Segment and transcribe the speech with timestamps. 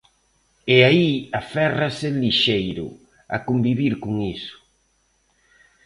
[0.75, 1.09] E aí
[1.41, 2.87] aférrase Lixeiro,
[3.35, 4.55] a convivir con iso.